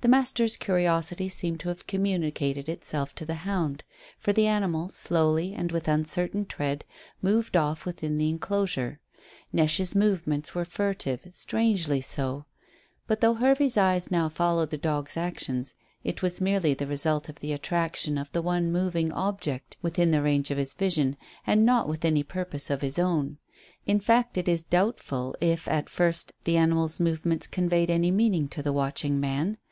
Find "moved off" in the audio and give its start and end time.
7.22-7.86